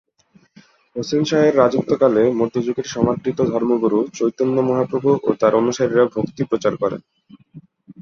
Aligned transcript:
হোসেন 0.95 1.23
শাহের 1.23 1.57
রাজত্বকালে 1.57 2.23
মধ্যযুগের 2.39 2.87
সমাদৃত 2.87 3.39
ধর্মগুরু 3.51 3.99
চৈতন্য 4.17 4.55
মহাপ্রভু 4.69 5.09
ও 5.19 5.29
তার 5.41 5.53
অনুসারীরা 5.55 6.05
ভক্তি 6.15 6.41
প্রচার 6.49 6.73
করেন। 6.81 7.01